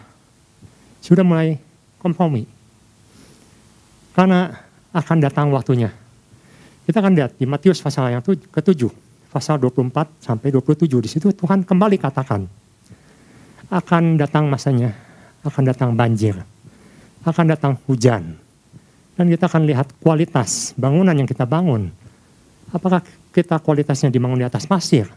Sudah 0.99 1.23
mulai 1.23 1.55
kompromi. 1.97 2.43
Karena 4.11 4.51
akan 4.91 5.17
datang 5.23 5.47
waktunya. 5.55 5.93
Kita 6.83 6.99
akan 7.03 7.13
lihat 7.15 7.35
di 7.39 7.47
Matius 7.47 7.83
pasal 7.83 8.15
yang 8.15 8.23
ke-7, 8.23 8.87
pasal 9.31 9.59
24 9.59 10.23
sampai 10.23 10.51
27 10.51 10.87
di 11.03 11.09
situ 11.11 11.31
Tuhan 11.35 11.67
kembali 11.67 11.99
katakan 11.99 12.47
akan 13.67 14.15
datang 14.15 14.47
masanya, 14.47 14.95
akan 15.43 15.63
datang 15.67 15.91
banjir, 15.91 16.39
akan 17.27 17.45
datang 17.51 17.75
hujan. 17.85 18.39
Dan 19.17 19.33
kita 19.33 19.49
akan 19.49 19.65
lihat 19.65 19.97
kualitas 19.97 20.77
bangunan 20.77 21.17
yang 21.17 21.25
kita 21.25 21.43
bangun. 21.49 21.89
Apakah 22.69 23.01
kita 23.33 23.57
kualitasnya 23.57 24.13
dibangun 24.13 24.37
di 24.37 24.45
atas 24.45 24.69
pasir 24.69 25.09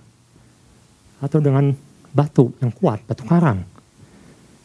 atau 1.21 1.38
dengan 1.38 1.76
batu 2.11 2.50
yang 2.59 2.73
kuat, 2.75 3.04
batu 3.04 3.23
karang. 3.28 3.62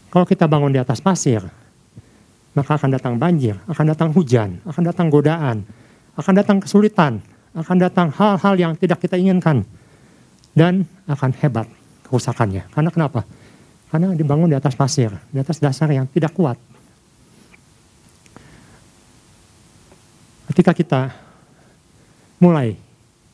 Kalau 0.10 0.24
kita 0.24 0.48
bangun 0.48 0.72
di 0.72 0.80
atas 0.80 1.04
pasir, 1.04 1.44
maka 2.56 2.80
akan 2.80 2.96
datang 2.96 3.20
banjir, 3.20 3.60
akan 3.68 3.86
datang 3.92 4.10
hujan, 4.15 4.63
akan 4.63 4.84
datang 4.88 5.08
godaan, 5.12 5.67
akan 6.15 6.34
datang 6.36 6.58
kesulitan, 6.63 7.19
akan 7.52 7.78
datang 7.80 8.08
hal-hal 8.15 8.56
yang 8.56 8.71
tidak 8.80 9.04
kita 9.04 9.19
inginkan, 9.19 9.67
dan 10.56 10.88
akan 11.12 11.36
hebat 11.43 11.67
kerusakannya. 12.08 12.63
Karena 12.71 12.89
kenapa? 12.89 13.28
Karena 13.91 14.15
dibangun 14.15 14.48
di 14.48 14.56
atas 14.56 14.74
pasir, 14.76 15.12
di 15.30 15.39
atas 15.43 15.60
dasar 15.60 15.91
yang 15.91 16.08
tidak 16.08 16.32
kuat. 16.32 16.56
Ketika 20.56 20.72
kita 20.72 21.02
mulai, 22.39 22.80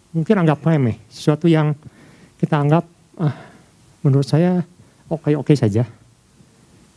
mungkin 0.09 0.41
anggap 0.41 0.65
remeh, 0.65 0.97
sesuatu 1.05 1.45
yang 1.45 1.77
kita 2.41 2.57
anggap, 2.57 2.81
ah, 3.21 3.37
menurut 4.01 4.25
saya 4.25 4.65
oke-oke 5.05 5.53
saja, 5.53 5.85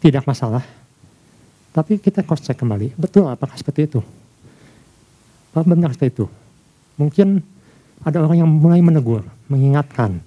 tidak 0.00 0.24
masalah 0.24 0.64
tapi 1.74 1.98
kita 1.98 2.22
cross 2.22 2.46
check 2.46 2.54
kembali, 2.54 2.94
betul 2.94 3.26
apakah 3.26 3.58
seperti 3.58 3.90
itu? 3.90 4.00
Apa 5.50 5.66
benar 5.66 5.90
seperti 5.90 6.22
itu? 6.22 6.26
Mungkin 6.94 7.42
ada 8.06 8.22
orang 8.22 8.46
yang 8.46 8.46
mulai 8.46 8.78
menegur, 8.78 9.26
mengingatkan. 9.50 10.22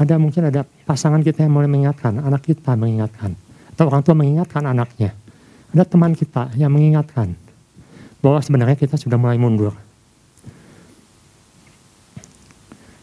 Ada 0.00 0.16
mungkin 0.16 0.48
ada 0.48 0.64
pasangan 0.88 1.20
kita 1.20 1.44
yang 1.44 1.52
mulai 1.52 1.68
mengingatkan, 1.68 2.24
anak 2.24 2.40
kita 2.40 2.72
mengingatkan. 2.72 3.36
Atau 3.76 3.92
orang 3.92 4.00
tua 4.00 4.16
mengingatkan 4.16 4.64
anaknya. 4.64 5.12
Ada 5.76 5.84
teman 5.84 6.16
kita 6.16 6.48
yang 6.56 6.72
mengingatkan 6.72 7.36
bahwa 8.20 8.40
sebenarnya 8.44 8.76
kita 8.76 9.00
sudah 9.00 9.16
mulai 9.16 9.40
mundur. 9.40 9.72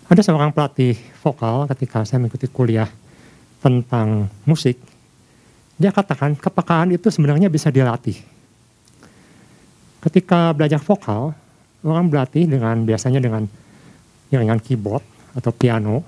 Ada 0.08 0.24
seorang 0.24 0.56
pelatih 0.56 0.96
vokal 1.20 1.68
ketika 1.76 2.08
saya 2.08 2.24
mengikuti 2.24 2.48
kuliah 2.48 2.88
tentang 3.60 4.32
musik, 4.48 4.80
dia 5.76 5.92
katakan 5.92 6.34
kepekaan 6.40 6.96
itu 6.96 7.12
sebenarnya 7.12 7.52
bisa 7.52 7.68
dilatih. 7.68 8.16
Ketika 10.00 10.56
belajar 10.56 10.80
vokal, 10.80 11.36
orang 11.84 12.08
berlatih 12.08 12.48
dengan 12.48 12.88
biasanya 12.88 13.20
dengan 13.20 13.44
iringan 14.32 14.64
keyboard 14.64 15.04
atau 15.36 15.52
piano. 15.52 16.08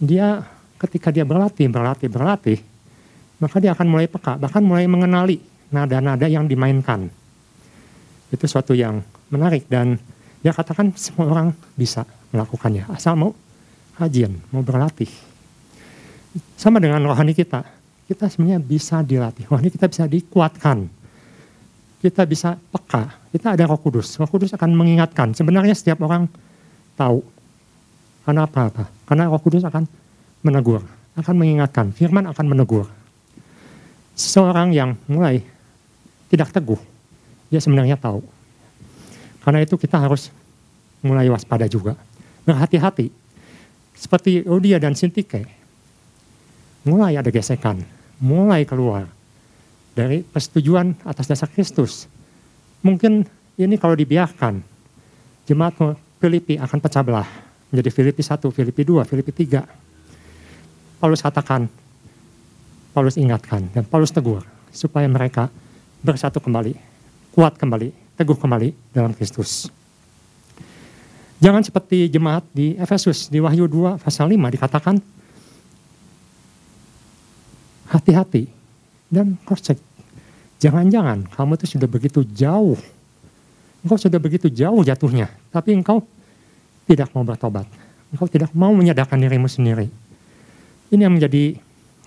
Dia 0.00 0.40
ketika 0.80 1.12
dia 1.14 1.28
berlatih, 1.28 1.68
berlatih, 1.68 2.08
berlatih, 2.08 2.58
maka 3.38 3.56
dia 3.60 3.72
akan 3.76 3.86
mulai 3.88 4.08
peka, 4.08 4.40
bahkan 4.40 4.64
mulai 4.64 4.88
mengenali 4.88 5.38
nada-nada 5.68 6.24
yang 6.24 6.48
dimainkan. 6.48 7.08
Itu 8.34 8.50
suatu 8.50 8.74
yang 8.74 8.98
menarik 9.30 9.70
dan 9.70 9.94
dia 10.42 10.50
katakan 10.50 10.90
semua 10.98 11.30
orang 11.30 11.48
bisa 11.78 12.02
melakukannya, 12.34 12.90
asal 12.90 13.14
mau 13.14 13.30
kajian, 13.94 14.34
mau 14.50 14.60
berlatih. 14.66 15.08
Sama 16.58 16.82
dengan 16.82 16.98
rohani 17.06 17.30
kita, 17.30 17.62
kita 18.10 18.26
sebenarnya 18.26 18.60
bisa 18.60 19.00
dilatih. 19.00 19.46
Wah 19.48 19.62
ini 19.62 19.70
kita 19.70 19.86
bisa 19.86 20.04
dikuatkan. 20.04 20.90
Kita 22.04 22.28
bisa 22.28 22.58
peka. 22.58 23.16
Kita 23.32 23.56
ada 23.56 23.64
roh 23.64 23.80
kudus. 23.80 24.20
Roh 24.20 24.28
kudus 24.28 24.52
akan 24.52 24.76
mengingatkan. 24.76 25.32
Sebenarnya 25.32 25.72
setiap 25.72 26.04
orang 26.04 26.28
tahu. 27.00 27.24
Karena 28.28 28.44
apa-apa? 28.44 28.92
Karena 29.08 29.32
roh 29.32 29.40
kudus 29.40 29.64
akan 29.64 29.88
menegur. 30.44 30.84
Akan 31.16 31.38
mengingatkan. 31.40 31.96
Firman 31.96 32.28
akan 32.28 32.44
menegur. 32.44 32.90
Seseorang 34.12 34.76
yang 34.76 35.00
mulai 35.08 35.40
tidak 36.28 36.52
teguh. 36.52 36.93
Dia 37.48 37.60
sebenarnya 37.60 37.98
tahu. 38.00 38.24
Karena 39.44 39.60
itu 39.60 39.76
kita 39.76 40.00
harus 40.00 40.32
mulai 41.04 41.28
waspada 41.28 41.68
juga. 41.68 41.96
Berhati-hati. 42.48 43.12
Seperti 43.94 44.44
Odia 44.48 44.80
dan 44.80 44.96
Sintike 44.96 45.46
mulai 46.84 47.16
ada 47.16 47.32
gesekan, 47.32 47.80
mulai 48.20 48.68
keluar 48.68 49.08
dari 49.96 50.20
persetujuan 50.20 50.92
atas 51.08 51.30
dasar 51.30 51.48
Kristus. 51.48 52.04
Mungkin 52.84 53.24
ini 53.56 53.80
kalau 53.80 53.96
dibiarkan, 53.96 54.60
jemaat 55.48 55.78
Filipi 56.20 56.60
akan 56.60 56.78
pecah 56.80 57.00
belah 57.00 57.28
menjadi 57.72 57.90
Filipi 57.90 58.20
1, 58.20 58.38
Filipi 58.52 58.82
2, 58.84 59.08
Filipi 59.08 59.32
3. 59.32 61.00
Paulus 61.00 61.24
katakan, 61.24 61.68
Paulus 62.92 63.16
ingatkan, 63.16 63.66
dan 63.72 63.84
Paulus 63.88 64.12
tegur 64.12 64.44
supaya 64.70 65.08
mereka 65.08 65.48
bersatu 66.04 66.38
kembali, 66.38 66.76
kuat 67.34 67.58
kembali, 67.58 67.90
teguh 68.14 68.38
kembali 68.38 68.94
dalam 68.94 69.10
Kristus. 69.10 69.66
Jangan 71.42 71.66
seperti 71.66 72.06
jemaat 72.06 72.46
di 72.54 72.78
Efesus 72.78 73.26
di 73.26 73.42
Wahyu 73.42 73.66
2 73.66 73.98
pasal 73.98 74.30
5 74.30 74.54
dikatakan 74.54 75.02
hati-hati 77.90 78.46
dan 79.10 79.34
cross 79.42 79.66
check. 79.66 79.78
Jangan-jangan 80.62 81.26
kamu 81.34 81.58
itu 81.58 81.74
sudah 81.74 81.90
begitu 81.90 82.22
jauh. 82.22 82.78
Engkau 83.82 83.98
sudah 83.98 84.22
begitu 84.22 84.46
jauh 84.48 84.80
jatuhnya, 84.86 85.28
tapi 85.50 85.74
engkau 85.74 86.06
tidak 86.86 87.10
mau 87.12 87.26
bertobat. 87.26 87.66
Engkau 88.14 88.30
tidak 88.30 88.54
mau 88.54 88.70
menyadarkan 88.72 89.18
dirimu 89.18 89.50
sendiri. 89.50 89.90
Ini 90.88 91.04
yang 91.04 91.18
menjadi 91.18 91.58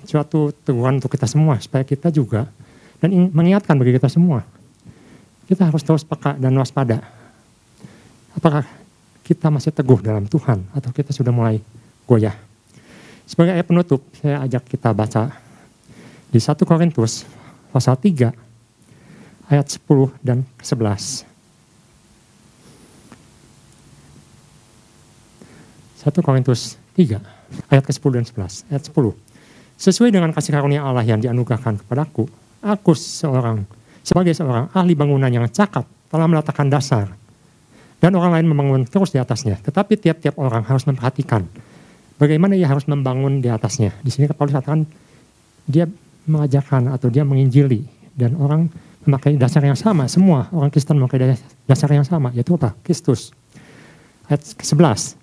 suatu 0.08 0.56
teguran 0.64 0.98
untuk 0.98 1.14
kita 1.14 1.30
semua, 1.30 1.60
supaya 1.62 1.86
kita 1.86 2.10
juga, 2.10 2.50
dan 2.98 3.30
mengingatkan 3.30 3.78
bagi 3.78 3.94
kita 3.94 4.10
semua. 4.10 4.42
Kita 5.48 5.72
harus 5.72 5.82
terus 5.82 6.04
peka 6.04 6.36
dan 6.36 6.52
waspada. 6.60 7.00
Apakah 8.36 8.68
kita 9.24 9.48
masih 9.48 9.72
teguh 9.72 10.00
dalam 10.04 10.28
Tuhan, 10.28 10.68
atau 10.72 10.92
kita 10.92 11.16
sudah 11.16 11.32
mulai 11.32 11.60
goyah. 12.08 12.36
Sebagai 13.28 13.60
ayat 13.60 13.68
penutup, 13.68 14.04
saya 14.16 14.44
ajak 14.44 14.68
kita 14.72 14.96
baca 14.96 15.36
di 16.32 16.40
1 16.40 16.56
Korintus 16.64 17.28
pasal 17.76 18.00
3 18.00 18.32
ayat 19.52 19.68
10 19.68 20.12
dan 20.24 20.48
11. 20.64 21.28
1 26.08 26.24
Korintus 26.24 26.80
3 26.96 27.20
ayat 27.68 27.84
ke-10 27.84 28.12
dan 28.16 28.24
11. 28.24 28.64
Ayat 28.72 28.84
10. 28.88 29.12
Sesuai 29.76 30.10
dengan 30.10 30.32
kasih 30.32 30.56
karunia 30.56 30.88
Allah 30.88 31.04
yang 31.04 31.20
dianugerahkan 31.20 31.84
kepadaku, 31.84 32.32
Aku 32.64 32.96
seorang, 32.98 33.68
sebagai 34.08 34.32
seorang 34.32 34.72
ahli 34.72 34.96
bangunan 34.96 35.28
yang 35.28 35.44
cakap 35.52 35.84
telah 36.08 36.28
meletakkan 36.32 36.72
dasar. 36.72 37.12
Dan 37.98 38.14
orang 38.16 38.40
lain 38.40 38.48
membangun 38.48 38.82
terus 38.88 39.12
di 39.12 39.20
atasnya. 39.20 39.60
Tetapi 39.60 40.00
tiap-tiap 40.00 40.40
orang 40.40 40.64
harus 40.64 40.86
memperhatikan 40.88 41.44
bagaimana 42.22 42.58
ia 42.58 42.70
harus 42.70 42.86
membangun 42.90 43.40
di 43.40 43.50
atasnya. 43.50 43.94
Di 44.02 44.10
sini 44.14 44.30
Paulus 44.30 44.54
katakan 44.54 44.86
dia 45.68 45.90
mengajarkan 46.28 46.92
atau 46.92 47.08
dia 47.08 47.24
menginjili 47.24 47.84
dan 48.18 48.36
orang 48.38 48.68
memakai 49.08 49.40
dasar 49.40 49.64
yang 49.64 49.78
sama. 49.78 50.10
Semua 50.12 50.52
orang 50.52 50.68
Kristen 50.74 51.00
memakai 51.00 51.38
dasar 51.64 51.90
yang 51.94 52.04
sama, 52.04 52.34
yaitu 52.36 52.58
apa? 52.60 52.76
Kristus. 52.84 53.32
Ayat 54.28 54.44
ke-11. 54.60 55.16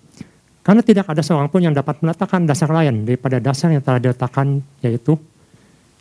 Karena 0.64 0.80
tidak 0.80 1.04
ada 1.12 1.20
seorang 1.20 1.52
pun 1.52 1.60
yang 1.60 1.76
dapat 1.76 2.00
meletakkan 2.00 2.48
dasar 2.48 2.72
lain 2.72 3.04
daripada 3.04 3.36
dasar 3.36 3.68
yang 3.68 3.84
telah 3.84 4.00
diletakkan, 4.00 4.64
yaitu 4.80 5.20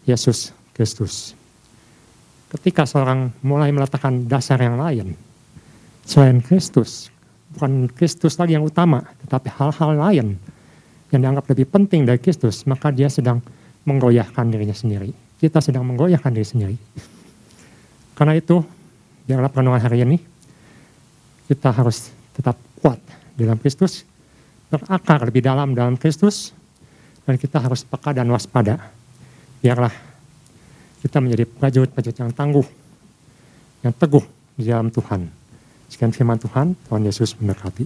Yesus 0.07 0.55
Kristus. 0.71 1.35
Ketika 2.53 2.85
seorang 2.85 3.33
mulai 3.41 3.73
meletakkan 3.73 4.29
dasar 4.29 4.61
yang 4.61 4.77
lain, 4.77 5.17
selain 6.05 6.37
Kristus, 6.37 7.09
bukan 7.57 7.89
Kristus 7.89 8.37
lagi 8.37 8.53
yang 8.53 8.61
utama, 8.61 9.01
tetapi 9.25 9.49
hal-hal 9.49 9.91
lain 9.97 10.27
yang 11.09 11.19
dianggap 11.21 11.49
lebih 11.49 11.65
penting 11.65 12.05
dari 12.05 12.21
Kristus, 12.21 12.65
maka 12.69 12.93
dia 12.93 13.09
sedang 13.09 13.41
menggoyahkan 13.89 14.45
dirinya 14.53 14.77
sendiri. 14.77 15.09
Kita 15.41 15.59
sedang 15.65 15.81
menggoyahkan 15.89 16.29
diri 16.29 16.47
sendiri. 16.47 16.75
Karena 18.13 18.37
itu, 18.37 18.61
biarlah 19.25 19.49
perenungan 19.49 19.81
hari 19.81 20.05
ini, 20.05 20.17
kita 21.49 21.73
harus 21.73 22.13
tetap 22.37 22.55
kuat 22.79 23.01
dalam 23.33 23.57
Kristus, 23.57 24.05
berakar 24.69 25.25
lebih 25.25 25.41
dalam 25.41 25.73
dalam 25.73 25.97
Kristus, 25.97 26.53
dan 27.25 27.41
kita 27.41 27.57
harus 27.65 27.81
peka 27.81 28.13
dan 28.13 28.29
waspada. 28.29 28.77
Biarlah 29.59 30.12
kita 31.03 31.19
menjadi 31.19 31.43
prajurit-prajurit 31.43 32.15
yang 32.15 32.31
tangguh, 32.31 32.63
yang 33.83 33.91
teguh 33.91 34.23
di 34.55 34.71
dalam 34.71 34.87
Tuhan. 34.87 35.27
Sekian 35.91 36.15
firman 36.15 36.39
Tuhan, 36.39 36.79
Tuhan 36.87 37.01
Yesus 37.03 37.35
memberkati. 37.35 37.85